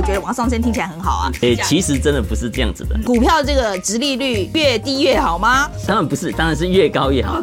[0.00, 1.30] 我觉得往上升听起来很好啊。
[1.42, 2.98] 诶，其实真的不是这样子的。
[3.04, 5.68] 股票这个值利率越低越好吗？
[5.86, 7.38] 当然不是，当然是越高越好。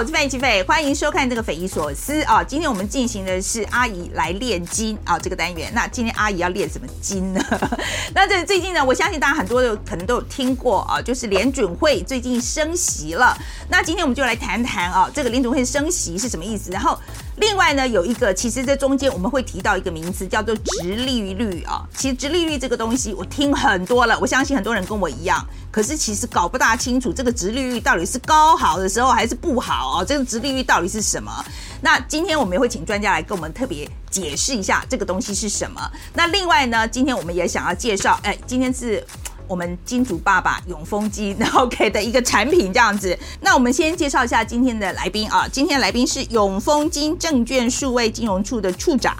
[0.00, 2.42] 我是范琪斐，欢迎收看这个匪夷所思啊。
[2.42, 5.70] 今天我们进行的是阿姨来炼金啊这个单元。
[5.74, 7.44] 那今天阿姨要炼什么金呢？
[8.14, 13.36] 那这最近呢，我相信大家很多的可能都有听过啊，就是联准会最近升息了。
[13.68, 16.70] 那今天我们就来谈谈啊，这个联准会升息是什么意思？
[16.70, 16.98] 然后。
[17.40, 21.88] 另外呢，有一个，其实这中间我们会提到一个名词，叫做殖利率啊。
[21.96, 30.04] 其实殖利率这个东西，我听很多了，我相信很多人跟我一样，可是其实搞不大清楚这个殖利率到底是高好的时候还是不好啊。
[30.04, 31.32] 这个殖利率到底是什么？
[31.80, 35.80] 那今天我们也会请专家来跟我们特别解释一下这个东西是什么。
[36.12, 39.02] 那另外呢，今天我们也想要介绍，哎，今天是。
[39.50, 49.12] 我们金主爸爸永丰金 然后给的一个产品这样子，那我们先介绍一下今天的来宾啊，今天的来宾是永丰金证券数位金融处的处长，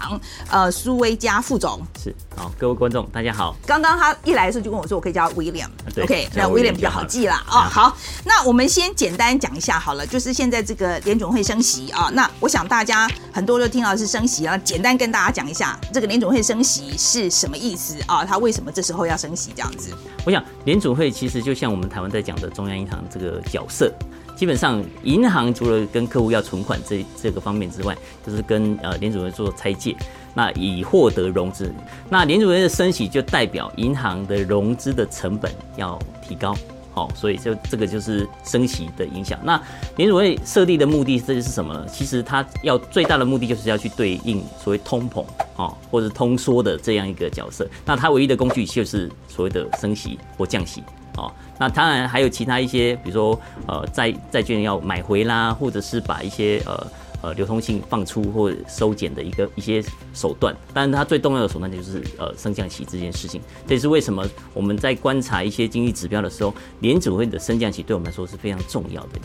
[0.49, 1.85] 呃，苏威嘉副总。
[2.01, 3.53] 是，好，各位观众大家好。
[3.65, 7.43] 刚刚他一来的时候就跟我说，我可以叫 William，OK，那 William 比较好记啦。
[7.49, 18.23] 哦，好，那我们先简单讲一下好了，就是现在这个联总会升息啊，那我想大家很多都听到是升息啊，简单跟大家讲一下这个联总会升息是什么意思啊？
[18.23, 19.89] 他为什么这时候要升息这样子？
[20.25, 23.91] 我想，联储会其实就像我们台湾在讲的中央银行这个角色，
[24.35, 29.95] 基本上银行除了跟客户要存款这这个方面之外，就是跟呃联储会做拆借，
[30.35, 31.73] 那以获得融资。
[32.09, 36.55] 那联储会的升息就代表银行的融资的成本要提高。
[37.01, 39.39] 好，所以就这个就是升息的影响。
[39.41, 39.59] 那
[39.95, 41.83] 联准会设立的目的，这是什么呢？
[41.91, 47.67] 其实它要最大的目的就是要去对应所谓通膨哦，或者通缩的这样一个角色。
[47.83, 50.83] 那它唯一的工具就是所谓的升息或降息
[51.17, 51.31] 哦。
[51.57, 56.85] 那当然还有其他一些，比如说呃债债券要买回啦，或者是把一些呃。
[57.21, 59.83] 呃，流通性放出或收减的一个一些
[60.13, 63.39] 手段，但是它最重要的手段就是呃升降息这件事情。
[63.67, 69.19] 这也是为什么我们在观察一些经济指标的时候，联储会的升降息对我们来说是非常重要的。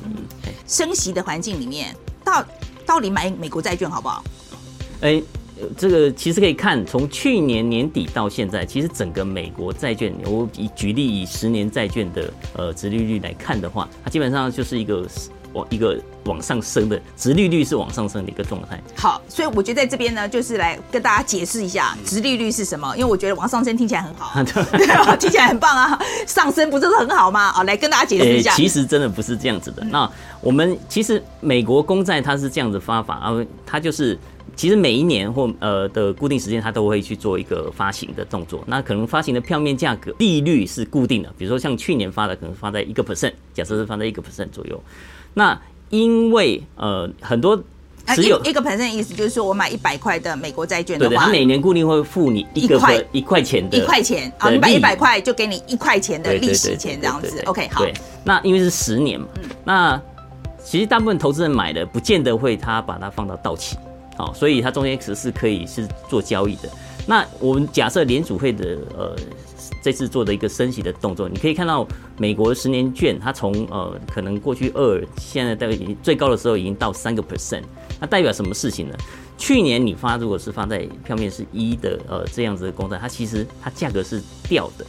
[0.67, 2.45] 升息的环境里面，到
[2.85, 4.23] 到底买美国债券好不好？
[5.01, 5.25] 哎、欸，
[5.79, 15.09] 这个其实可以看从去年年底到现在，其实整个美国债券，我以举例以十年债券的呃殖利率来看的话，它基本上就是一个。
[15.57, 18.81] 往一个往上升的殖利率是往上升的一个状态。
[18.95, 25.17] 好，所以我觉得在这边呢，就是来跟大家解释一下殖利率是什么，因为我觉得往上升听起来很好， 对吧？
[25.17, 27.49] 听起来很棒啊，上升不是很好吗？
[27.51, 28.53] 啊，来跟大家解释一下。
[28.53, 29.83] 其实真的不是这样子的。
[29.85, 30.09] 那
[30.41, 34.19] 我们其实美国公债它是这样子发法啊，它就是
[34.55, 38.63] 其实每一年或呃的固定时间，它都会去做一个发行的动作。
[38.67, 44.81] 那可能发行的票面价格利率是固定的，比如说像去年发的，可能发在一个 percent，假设是发在一个 percent 左右。
[45.39, 45.61] 那
[45.91, 47.63] 因为呃很多
[48.07, 57.43] 只有一个 percent 的意思就是说我买一百块的美国债券的话，对对，他每年固定会付你一个块一块钱的，一块钱啊，你买一百块就给你一块钱的利息钱这样子。
[57.45, 57.85] OK，好。
[58.25, 59.27] 那因为是十年嘛，
[59.63, 60.01] 那
[60.65, 63.77] 其实大部分投资人买的不见得会他把它放到到期，
[64.17, 66.69] 好，所以它中间其实是可以是做交易的。
[67.07, 69.15] 那我们假设联储会的呃。
[69.87, 71.87] 这次做的一个升息的动作，你可以看到
[72.19, 77.63] 美国十年券，它从呃可能过去二，现在大概已经最高的时候已经到三个 percent，
[78.01, 78.97] 那代表什么事情呢？
[79.39, 84.85] 去年你发如果是发在票面是一的呃这样子的公债，它其实它价格是掉的，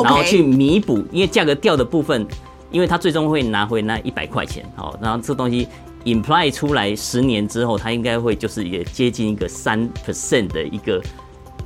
[0.00, 2.24] 然后去弥补，因为价格掉的部分，
[2.70, 5.66] 因为它最终会拿回那一百块钱，好，然后这东西
[6.04, 11.02] imply 出来十年之后，它应该会就是也接近一个三 percent 的一个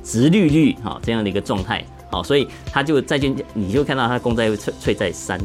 [0.03, 1.85] 殖利率，哈，这样的一个状态。
[2.11, 5.39] 好，所以他就债券，你就看到他公债会脆脆在三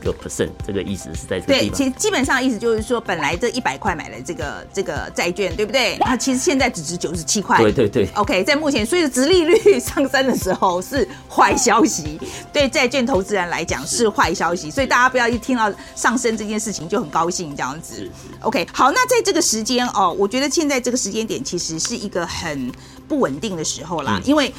[0.00, 1.68] 个 percent，这个意思是在这个地方。
[1.68, 5.96] 对，其实基本上意思就是说，本来这一百块买了这个这个债券，对不对？
[6.00, 7.58] 它其实现在只值九十七块。
[7.58, 8.08] 对对对。
[8.14, 12.20] OK，在目前，所以殖利率上升的时候是坏消息，
[12.52, 14.70] 对债券投资人来讲是坏消息。
[14.70, 18.08] 所以大家不要一听到上升这件事情就很高兴这样子。
[18.40, 22.70] OK，好，那在这个时间哦，我觉得现在这个时间点其实是一个很
[23.08, 24.52] 不稳定的时候啦，嗯、因为。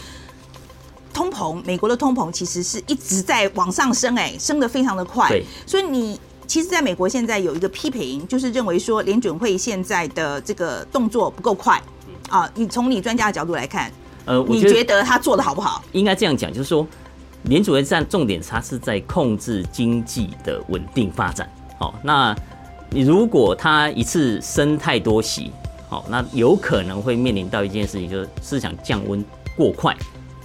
[1.33, 5.41] 通膨，美国的通膨其实是一直在往上升，哎，升得非常的快。
[5.65, 11.81] 所以你其实在美国现在有一个批评，就是认为说联准会现在的这个动作不够快
[12.30, 12.50] 啊。
[12.53, 13.91] 你从你专家的角度来看，
[14.25, 15.83] 呃，你觉得他做的好不好？
[15.94, 16.85] 应该这样讲，就是说
[17.44, 21.50] 联准会站重点，它是在控制经济的稳定发展。
[21.80, 22.35] 好，那
[22.89, 25.51] 你如果他一次升太多息，
[25.89, 29.24] 好，那有可能会面临到一件事情，就是市场降温
[29.57, 29.95] 过快。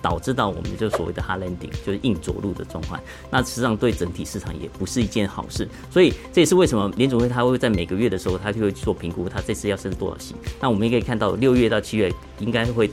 [0.00, 3.00] 导致到我们就所谓的 hard landing，就是硬着陆的状况。
[3.30, 5.68] 那实际上对整体市场也不是一件好事。
[5.90, 10.34] 所以这也是为什么联准会它会在每个月的时候，它就会做评估，它这次要升多少息。
[10.60, 12.90] 那我们也可以看到，六月到七月应该会。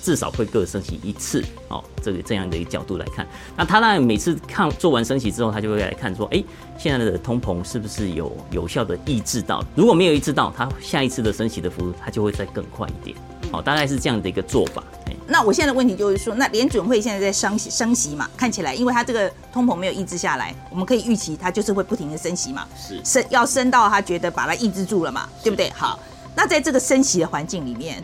[0.00, 6.42] 至少会各升息一次，哦，这个这样的一个角度来看，那他那每次看做完升息之后，他就会来看说，哎，
[6.78, 9.62] 现在的通膨是不是有有效的抑制到？
[9.74, 13.16] 如果没有抑制到，他下一次的升息的幅度，他就会再更快一点，
[13.50, 14.82] 好，大概是这样的一个做法。
[15.26, 18.28] 那我现在的问题就是说，那联准会现在在升息升息嘛？
[18.36, 25.70] 看起来，因为它这个通膨没有抑制下来，我们可以预期它就是会不停的升息嘛，是升要升到它觉得把它抑制住了嘛，对不对？
[25.70, 25.98] 好，
[26.34, 28.02] 那在这个升息的环境里面。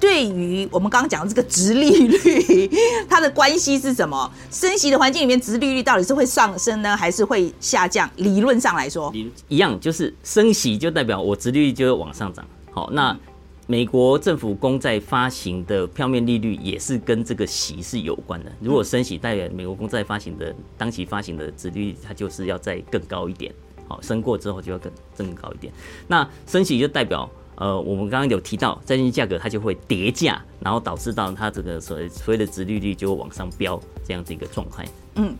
[0.00, 2.70] 对于我们刚刚讲的这个殖利率，
[3.08, 4.30] 它的关系是什么？
[4.50, 8.10] 升息的环境里面，殖利率到底是会上升呢，还是会下降？
[8.16, 9.10] 理论上来说，
[9.48, 12.44] 一样，就是升息就代表我殖利率就会往上涨。
[12.72, 13.16] 好，那
[13.66, 18.52] 美国政府公债发行的票面利率也是跟这个息是有关的。
[18.60, 23.52] 如果升息，代表美国公债发行的当期发行的殖利率，它就是要再更高一点。
[23.88, 25.72] 好，升过之后就要更更高一点。
[26.06, 27.30] 那升息就代表。
[27.56, 34.84] 呃，我们刚刚有提到债券价格它就会跌价，然后导致到它这个所谓所谓的殖利率就会往上飙这样子一个状态。
[35.14, 35.32] 嗯，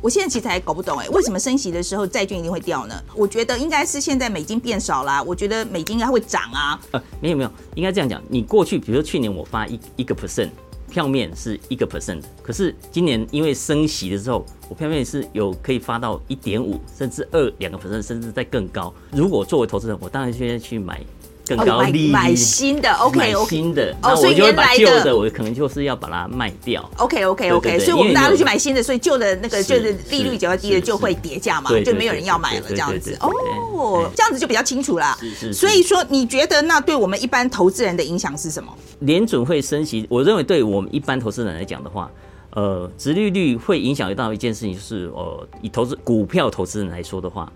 [0.00, 2.94] 我现在其实还搞不懂哎，为什么升息的时候债券一定会掉呢？
[3.14, 6.80] 我觉得应该是现在美金变少啦，我觉得美金应该会涨啊。
[6.92, 10.50] 呃，没有没有，应该这样讲，你过去比如说去年我发一一个 percent
[10.90, 18.92] 票面是一个 percent，可是今年因为升息的时候，我票面是有可以发到一点五，甚至二两个 percent，甚至再更高。
[19.12, 21.00] 如果作为投资人，我当然现在去买。
[21.56, 21.82] 更高
[22.12, 35.18] 买新的，OK OK，新的，哦，所以原来的我可能就是要把它卖掉，OK OK OK，所以我们大家都去买新的，所以旧的那个就是利率比较低的就会跌价嘛，就没有人要买了这样子，哦，这样子就比较清楚啦。
[35.52, 38.72] 所以说你觉得那对我们一般投资人的影响是什么？
[39.00, 42.08] 联准会升息，我认为对我们一般投资人来讲的话，
[42.52, 47.50] 呃，殖利率会影响到一件事情，就是呃，以投资股票投资人来说的话。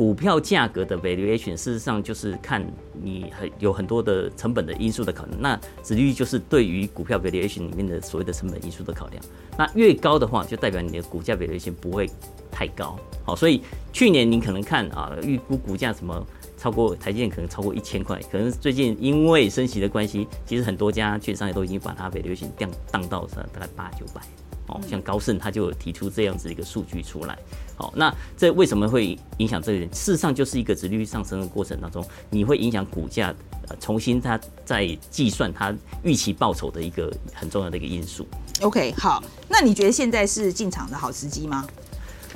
[0.00, 2.66] 股票价格的 valuation，事实上就是看
[3.02, 5.42] 你很有很多的成本的因素的考量。
[5.42, 9.22] 那殖利率就是对于股票 valuation 里面的所谓的成本因素的考量。
[9.58, 12.08] 那越高的话，就代表你的股价 valuation 不会
[12.50, 12.98] 太高。
[13.26, 13.60] 好，所以
[13.92, 16.26] 去年你可能看啊，预估股价什么
[16.56, 24.22] 超过台积电可能超过一千块，可能最近因为升息的关系，其实很多家券商也都已经把它 valuation 降降到大概八九百。
[24.70, 27.36] 哦，像高盛他就有提出这样子一个数据出来。
[27.76, 29.88] 好，那这为什么会影响这个人？
[29.88, 33.34] 事实上就是一个值利率上升的过程当中，你会影响股价
[33.80, 38.26] 重新它在计算它预期报酬的一个很重要的一个因素。
[38.60, 41.66] OK，好，那你觉得现在是进场的好时机吗？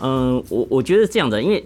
[0.01, 1.65] 嗯，我我觉得这样的，因为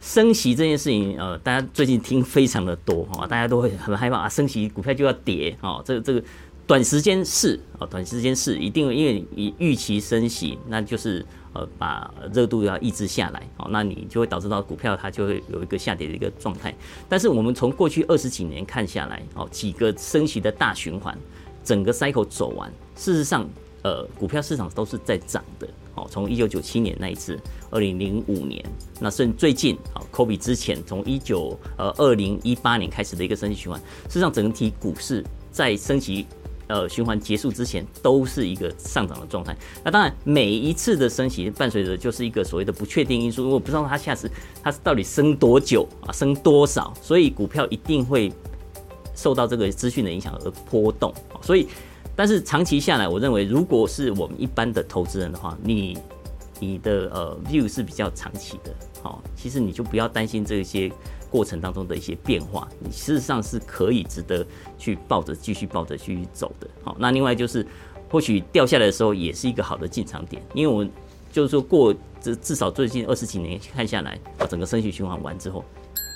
[0.00, 6.22] 升息这件事情，呃，大家最近听非常的多哈，大家都会很害怕啊，升息股票就要跌哦，这个这个。
[6.64, 16.74] 短时间是啊，短时间是一定，因为你预期升息，那就是呃把热度要抑制下来，哦，那你就会导致到股票它就会有一个下跌的一个状态。
[17.08, 21.18] 但是我们从过去二十几年看下来，哦，几个升息的大循环，
[21.64, 23.46] 整个 cycle 走完，事实上，
[23.82, 25.68] 呃，股票市场都是在涨的。
[25.94, 27.38] 哦，从一九九七年那一次，
[27.70, 28.64] 二零零五年，
[28.98, 33.78] 那甚至最近啊，COVID 之前，从一九呃二零一八年开始的一个升息循环，
[34.08, 36.26] 事实上整体股市在升息。
[36.72, 39.54] 呃，循环结束之前都是一个上涨的状态。
[39.84, 44.30] 那当然，每一次的升息伴随着就是一个所谓的不确定因素，我不知道它下次
[44.62, 48.32] 它到底升多久啊，升多少，所以股票一定会
[49.14, 51.12] 受到这个资讯的影响而波动。
[51.42, 51.68] 所以，
[52.16, 55.98] 但是长期下来，我认为如果是我们一般的投资人的话，你
[56.58, 60.90] 你的呃 view 是比较长期的，好，其实你就不要担心这些。
[61.32, 64.46] 过程当中的一些变化，你事实上是可以值得
[64.76, 66.68] 去抱着继续抱着继续走的。
[66.84, 67.66] 好，那另外就是，
[68.10, 70.86] 或许掉下来的时候也是一个好的进场点，因为我
[71.32, 74.20] 就是说过这至少最近二十几年看下来，
[74.50, 75.64] 整个升息循环完之后，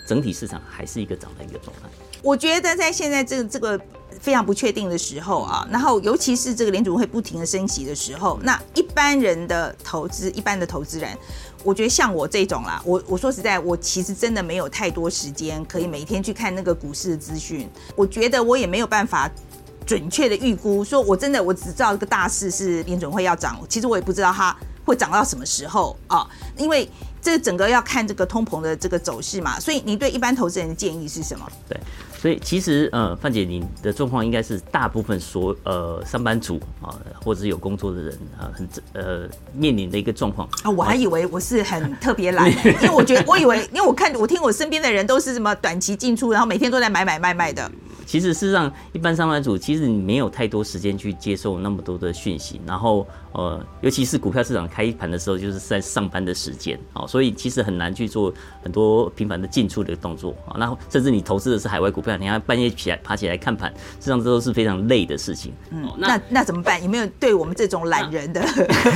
[0.07, 1.89] 整体市场还是一个涨的一个状态。
[2.23, 3.81] 我觉得在现在这个这个
[4.21, 11.17] 非常不确定的时候啊，然后尤其是这个联储会不停的升息的时候，那一般人的投资，一般的投资人。
[11.63, 17.69] 我觉得像我这种啦，我我说实在，我其实真的没有太多时间可以每天去看那个股市的资讯。
[17.97, 19.29] 我觉得我也没有办法
[19.85, 26.27] 准确的预估，说我真的我只知道这个大势是联准会要涨，其实我也不知道它会涨到什么时候啊，
[26.57, 26.89] 因为
[27.21, 29.61] 这整个要看这个通膨的这个走势嘛。
[29.61, 31.47] 所以你对一般投资人的建议是什么？
[31.69, 31.79] 对。
[32.19, 40.71] 所以其实，呃，范姐，你的状况应该是大部分所呃上班族啊，或者是有工作的人啊，很呃面临的一个状况啊。
[40.71, 47.71] 我还以为我是很特别懒，因为我觉得我以为，因为我看我听我身边的人都是什么短期进出，然后每天都在买买卖卖的。
[48.07, 58.33] 其实事实上，一般上班族其实你没有太多时间去接受那么多的讯息，然后呃，尤其是股票市场开盘的时候，就是在上班的时间，哦，所以其实很难去做
[58.63, 60.57] 很多频繁的进出的动作啊。
[60.57, 65.53] 那甚至你投资的是海外股票，你要半夜起来爬起来看盘，实际上这都是非常累的事情。
[65.71, 66.83] 嗯，那那怎么办？
[66.83, 68.41] 有没有对我们这种懒人的，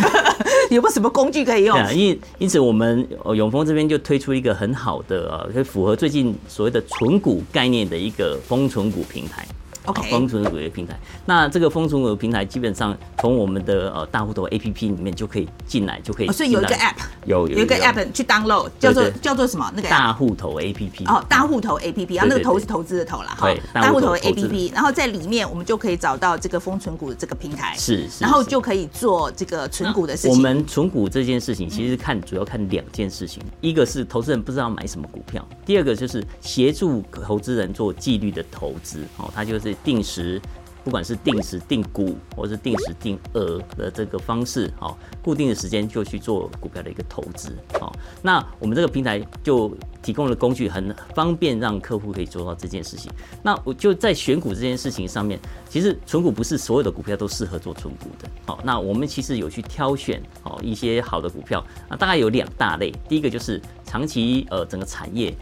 [0.71, 1.77] 有没有什么工具可以用？
[1.93, 9.47] 因因因此，我们永丰这边就推出一个很好的呃，可以符合最近所谓的纯股概念的一个封存股平台。
[9.87, 16.33] OK，丰存股的平台，那这个封存股的平台基本上从我们的呃大户头 APP 里面就可以进来，就可以、哦。
[16.33, 16.95] 所以有一个 App，
[17.25, 19.71] 有有一个 App 去 download，叫做叫做什么？
[19.75, 21.07] 那个大户头 APP。
[21.07, 23.37] 哦，大户头 APP，然后那个头是投资的头啦。
[23.41, 27.75] 对，大户头 APP，然后在里面我们就可以找到这个封存股的这个平台。
[27.77, 28.23] 是，是。
[28.23, 30.31] 然后就可以做这个存股的事情。
[30.31, 39.03] 我们存股这件事情，其实看主要看两件事情，一个是投资人不知道买什么股票，第二个就是协助投资人做纪律的投资。
[39.17, 40.41] 哦，它就是定时。
[40.83, 53.13] 不管是定时定股，或是定时定额的这个方式，好，固定的时间就去做股票的一个投资，好，那我们这个平台就提供了工具，很方便让客户可以做到这件事情。
[53.43, 65.37] 那我就在选股这件事情上面，其实存股不是所有的股票都适合做存股的，好，那我们其实有去挑选哦一些好的股票，啊，大概有两大类，第一个就是长期呃整个产业。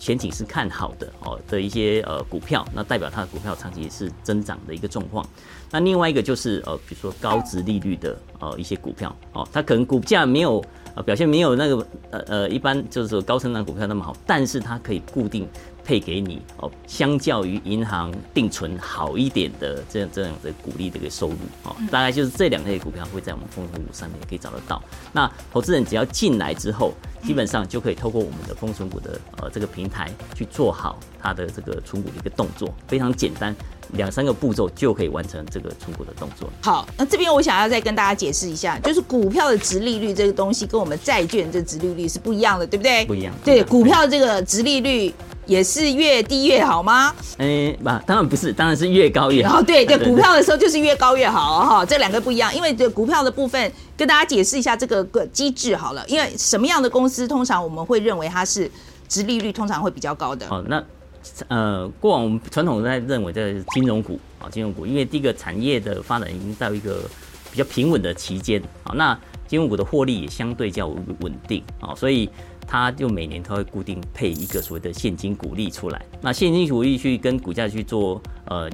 [0.00, 5.24] 前景是看好的哦的一些呃股票，那代表它的股票长期也是增长的一个状况。
[5.70, 10.64] 那另外一个就是呃，比如说高值利率的呃一些股票哦，它可能股价没有
[10.96, 15.46] 呃表现没有那个呃呃一般就是说高成长股票那么好，但是它可以固定。
[15.82, 24.80] 配给你哦，相较于银行定存好一点的这样这样的股利的一个收入哦，大概就是这两类股票会在我们丰存股上面可以找得到。
[25.10, 26.92] 那投资人只要进来之后，
[27.22, 33.54] 基本上就可以透过我们的丰存股的呃这个平台去做好它的这个存股的一个动作，非常简单，
[33.94, 36.48] 两三个步骤就可以完成这个出股的动作。
[36.62, 43.04] 好，那这边我想要再跟大家解释一下，就是股票的值利率这个东西跟我们债券这值利率是不一样的，对不对？
[43.06, 43.34] 不一样。
[43.44, 45.12] 对，股票这个值利率。
[45.46, 47.12] 也是越低越好吗？
[47.36, 49.58] 哎，不，当然不是，当然是越高越好。
[49.58, 52.54] 哦，对对，股票的时候就是越高越好哈，这两个不一样。
[52.54, 56.04] 因为这股票的部分，跟大家解释一下这个个机制好了。
[56.06, 58.70] 因为什么样的公司，通常我们会认为它是
[59.08, 60.46] 值利率通常会比较高的。
[60.48, 60.80] 哦，那
[61.48, 67.02] 呃，过往我们传统在认为这是金融股啊，金融股，因为第一个产业的发展已经到一个
[67.50, 72.28] 比较平稳的期间啊，那金融股的获利也相对较稳定啊，所以。
[72.72, 78.70] 它就每年它会固定配一个所谓的现金股利出来，那现金股利去跟股价去做呃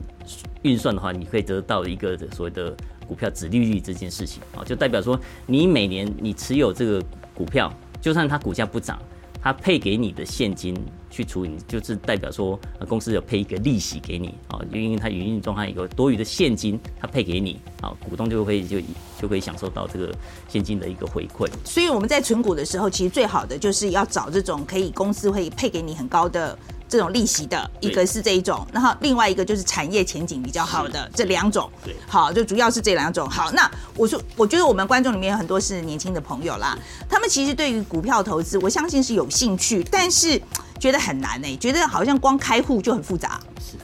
[0.61, 2.77] 运算的话，你可以得到一个所谓的
[3.09, 7.03] 股票殖利率这件事情啊，就代表说你每年你持有这个
[7.35, 8.99] 股票，就算它股价不涨。
[9.41, 10.77] 它配给你的现金
[11.17, 18.79] 去处理，就是代表说公司有配一个利息给你啊，因为它营运状态有多余的现金，它配给你啊，股东就会就
[19.19, 20.15] 就可以享受到这个
[20.47, 21.49] 现金的一个回馈。
[21.65, 26.59] 所以我们在存股的时候，其实最好的就是要找这种可以公司会配给你很高的。
[26.89, 31.69] 这种利息的一个是这一种，然后另外一个就是产业前景比较好的这两种。
[31.85, 33.29] 对，好，就主要是这两种。
[33.29, 40.41] 好，那我说，我觉得我们观众里面有很多是年轻的朋友啦，他们其实对于股票投资，我相信是有兴趣，但是
[40.79, 43.41] 觉得很难呢，觉得好像光开户就很复杂。
[43.61, 43.77] 是。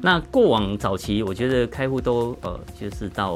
[0.00, 3.34] 那过往早期，我觉得开户都呃，就是到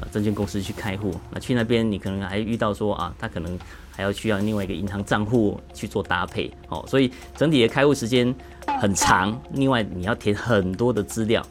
[0.00, 3.58] 呃证券公司去开户，那去那边你可能还遇到说啊，他可能。
[3.96, 8.34] 还要需要另外一个银行账户去做搭配，哦，所以整体的开户时间
[8.78, 9.40] 很长。
[9.52, 11.42] 另外，你要填很多的资料。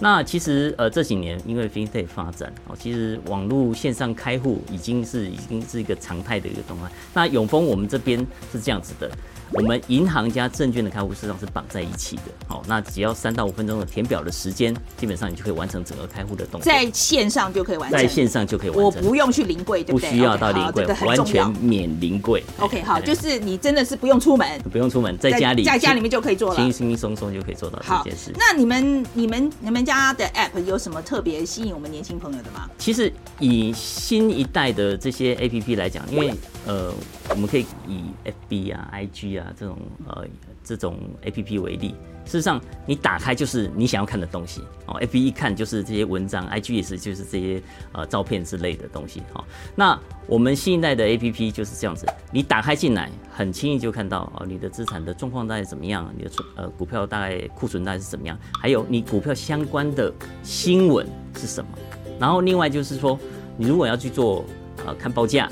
[0.00, 6.86] 那其实呃这几年因为 FinTech 发展，哦，其实网络线上开户已经是已经是一个常态的一个状态。
[7.12, 8.18] 那永丰我们这边
[8.52, 9.10] 是这样子的。
[9.52, 16.62] 我们银行加证券的开户实际上是绑在一起的，好，那只要三到五分钟的填表的时间，基本上你就可以完成整个开户的动作。
[16.62, 20.10] 在线上就可以完成，在线上就可以完成，我不用去临柜，对不对？
[20.10, 22.42] 不需要到临柜，这个、完全免临柜。
[22.58, 28.32] OK，好，就是你真的是不用出门，不用出门，在家里，在家里面就可以做了，轻轻松松就可以做到这件事。
[28.36, 32.68] 那你们、你们、你们家的 App 有什么特别吸引我们年轻朋友的吗？
[32.78, 36.34] 其实以新一代的这些 APP 来讲，因为
[36.66, 36.92] 呃，
[37.30, 38.04] 我们可以以
[38.48, 39.76] FB 啊、IG 啊这种
[40.06, 40.26] 呃。
[40.64, 41.90] 这种 A P P 为例，
[42.24, 44.94] 事实上你打开就是你想要看的东西哦。
[44.94, 49.44] F B 一看就是这些文章，I G 也是就是这些呃照片之类的东西哈。
[49.76, 60.10] 那我们新一代的 A P P 就是这样子，你打开进来，很轻易就看到哦，你的资产的状况大概怎么样，你的呃股票大概库存大概是怎么样，还有你股票相关的
[60.42, 61.06] 新闻
[61.38, 61.70] 是什么。
[62.18, 63.18] 然后另外就是说，
[63.56, 64.44] 你如果要去做
[64.86, 65.46] 呃看报价，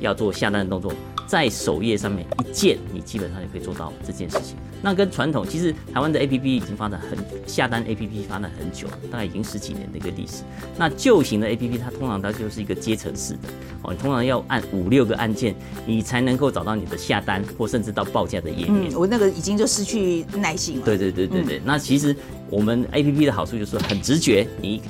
[0.00, 0.92] 要做下单的动作。
[1.28, 4.56] 在首页上面一键，你基本上就可以做到这件事情。
[4.80, 10.42] 那跟传统，其实台湾的 APP 已经发展很下单 APP 发展很久了，大概已经十几年的一个历史。
[10.78, 13.40] 那旧型的 APP 它通常它就是一个阶层式的
[13.82, 15.54] 哦，你通常要按五六个按键，
[15.84, 18.90] 你才能够找到你的下单或甚至到报价的页面。
[18.90, 20.84] 嗯，我那个已经就失去耐心了。
[20.86, 21.58] 对对对对对。
[21.58, 22.16] 嗯、那其实
[22.48, 24.80] 我们 APP 的好处就是很直觉，你。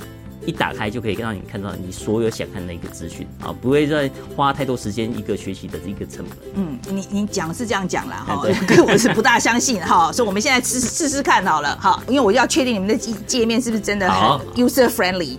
[0.49, 6.37] 一打开就可以让你看到你所有想看的一个资讯啊，不会再花太多时间一个学习的一个成本。
[6.55, 15.37] 嗯，你你讲是这样讲啦哈，对 我是不大相信哈，所以我们现在试试试看好了哈，因为我要确定你们的界面是不是真的很 user friendly。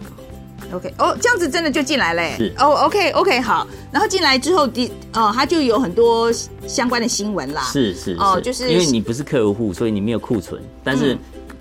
[0.73, 2.37] OK，哦，这样子真的就进来了。
[2.37, 6.33] 是哦，OK OK 好，然后进来之后第哦，它就有很多
[6.69, 7.63] 相关的新闻啦。
[7.73, 11.15] 是是哦，就是因为你不是客户，所以你没有库存，但是、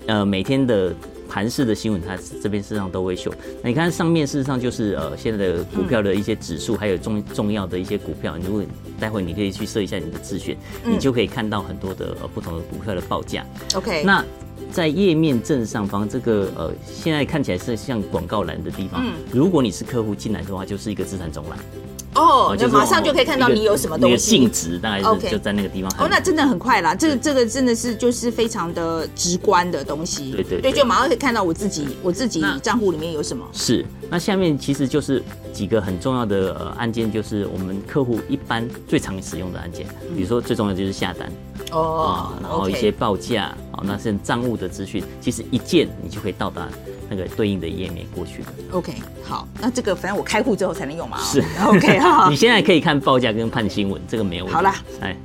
[0.06, 0.94] 嗯、呃每天的。
[1.30, 3.32] 盘式的新闻，它这边事实上都会秀。
[3.62, 8.36] 那你看上面，事实上就是呃现在的股票的一些指数，还有重重要的一些股票。
[8.44, 8.64] 如果
[8.98, 13.46] 待会你可以去设一下你的自选，你就可以看到很多的呃不同的股票的报价。
[13.74, 14.24] OK，那
[14.72, 21.58] 在页面正上方这个呃现在看起来是像广告栏的地方，如果你是客户进来的话，就是一个资产总览。
[22.14, 24.30] 哦，就马上就可以看到你有什么东西。
[24.30, 25.90] 净值大概是就在那个地方。
[25.92, 30.32] 哦，那真的很快啦，这个这个真的是就是非常的直观的东西。
[30.32, 33.46] 对对对，就马上可以看到我自己我自己账户里面有什么。
[33.52, 39.86] 是，那下面其实就是几个很重要的呃按键，就是我们客户一般最常使用的按键，
[40.16, 41.30] 比如说最重要的就是下单。
[41.70, 42.32] 哦。
[42.42, 46.68] 然后一些报价，哦，那是账务的资讯，其实一键你就可以到达。
[47.10, 48.48] 那个对应的页面过去了。
[48.70, 51.20] OK，好，那这个反正我开户之后才能用嘛。
[51.20, 52.30] 是，OK， 好。
[52.30, 54.54] 你现在可以看报价跟判新闻，这个没有问题。
[54.54, 55.16] 好啦，哎，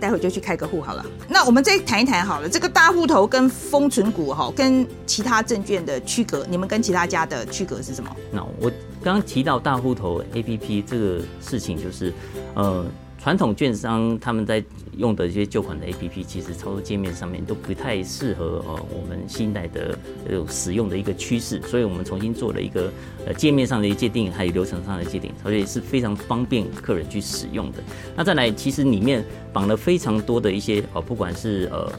[0.00, 1.04] 待会就去开个户好了。
[1.28, 8.10] 那我们再谈一谈好了，这个大户头跟封存股哈，跟其他证券的区隔，你们跟其他家的区隔是什么？
[8.32, 8.70] 那我
[9.02, 12.12] 刚刚提到大户头 APP 这个事情，就是
[12.54, 12.86] 呃。
[13.18, 14.62] 传统券商他们在
[14.96, 19.98] 用的一些旧款的 APP，其实操作界面上面都不太适合呃我们新一代的
[20.28, 22.90] 呃使用的一个趋势，所以我们重新做了一个
[23.26, 27.78] 呃界面上的一个界定，还有流程上的界定，所以是非常方便客人去使用的。
[28.16, 31.92] 那再来，其实里面绑了非常多的一些呃，不管是呃。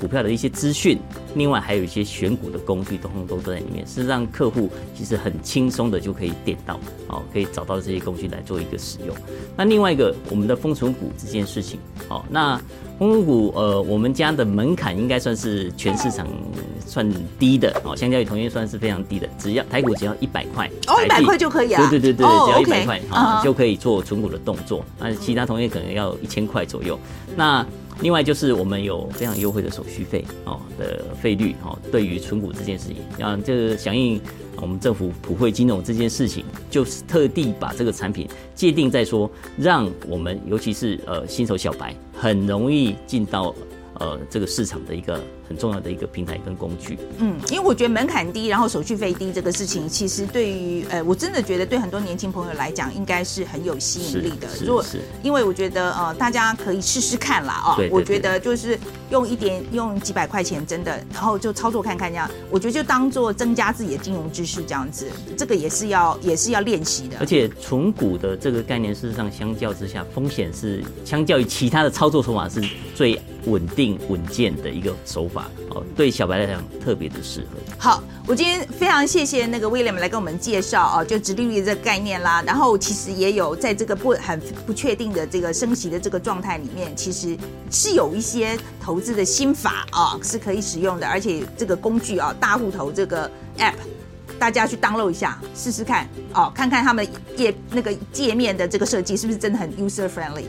[0.00, 0.98] 股票的一些资讯，
[1.34, 9.14] 另外还有一些选股的工具，通通都在里面，是让客户其实很轻松的就可以点到，哦，可以找到这些工具来做一个使用。
[9.58, 12.56] 那另外一个，我们的丰存股这件事情，好，那
[12.96, 16.28] 封存股，呃，我们家的门槛应该算是全市场
[16.86, 17.08] 算
[17.40, 26.96] 低的，哦，相较于同业算是非常低的，只要台股只要一百块，哦，一百块就可以啊，对对对对，只要一百块啊就可以做存股的动作，那其他同业可能要一千块左右，
[27.34, 27.66] 那。
[28.00, 34.20] 另外就是我们有非常优惠的手续费哦的费率哦，对于存股这件事情，啊，这个响应
[34.56, 43.54] 我们政府普惠金融这件事情，就是特地把这个产品界定在说，让我们尤其是呃新手小白很容易进到
[43.94, 45.20] 呃这个市场的一个。
[45.50, 46.96] 很重要的一个平台跟工具。
[47.18, 54.46] 嗯，因为我觉得门槛低，然后手续费低这个事情，其实对于呃，我真的觉得对很多年轻朋友来讲，应该是很有吸引力的。
[54.64, 55.00] 如果，是。
[55.24, 57.74] 因为我觉得呃，大家可以试试看啦啊。
[57.76, 57.98] 对，对，对。
[57.98, 58.78] 我觉得就是
[59.10, 62.30] 用一点，用几百块钱，真的，然后就操作看看这样。
[62.48, 67.18] 我觉得就当做增加自己的金融知识这样子，这个也是要也是要练习的。
[67.18, 72.62] 而且存股的这个概念，事实上相较之下，风险是相较于其他的操作手法是
[72.94, 75.39] 最稳定稳健的一个手法。
[75.70, 77.58] 哦，对小白来讲特别的适合。
[77.78, 82.42] 好，我今天非常谢谢那个 William 来跟我们介绍哦，就直利率这个概念啦。
[82.46, 87.36] 然后其实也有在这个不很不确定的这个升息的这个状态里面，其实
[87.70, 91.06] 是有一些投资的心法啊是可以使用的。
[91.06, 93.74] 而且这个工具啊，大户头这个 App，
[94.38, 100.44] 大家去 download 一下试试看哦，看看他们页那个界面的这个设计是不是真的很 user friendly。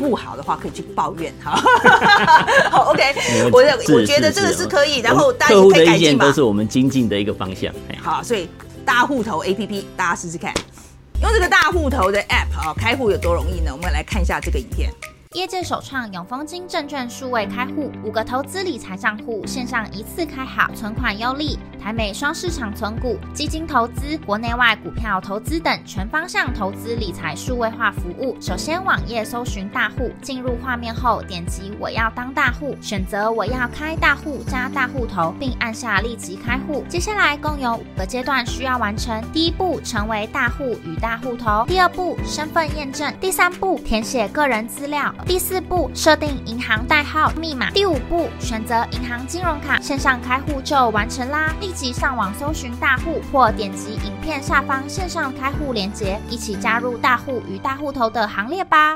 [0.00, 1.60] 不好的话可以去抱怨哈。
[2.72, 3.02] 好，OK，
[3.52, 3.60] 我
[3.94, 6.24] 我觉得这个是可以，然后大家可以改进吧。
[6.24, 7.70] 都是我们精进的一个方向。
[8.02, 8.48] 好，所以
[8.84, 10.54] 大户头 APP 大家试试看，
[11.20, 13.70] 用这个大户头的 App 啊，开户有多容易呢？
[13.70, 14.90] 我们来看一下这个影片。
[15.34, 28.36] 业界首创永丰金证券数位开户，五个投资理财账户线上一次开好，存款优利，台美双市场存股、基金投资、国内外股票投资等全方向投资理财数位化服务。
[28.40, 36.84] 首先网页搜寻大户，进入画面后点击我要当大户，选择我要开大户加大户头，并按下立即开户。
[36.88, 45.14] 接下来共有五个阶段需要完成：第一步成为大户与大户头；第二步身份验证；第三步填写个人资料。
[45.26, 47.70] 第四步，设定银行代号、密码。
[47.70, 51.54] 第五步，选择银行金融卡，线上开户就完成啦！
[51.70, 58.88] 立即上网搜寻大户，或点击影片下方线上开户链接，一起加入大户与大户头的行列吧。